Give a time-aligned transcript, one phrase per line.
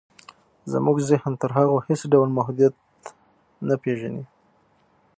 [0.71, 2.75] زموږ ذهن تر هغو هېڅ ډول محدوديت
[3.67, 4.23] نه پېژني.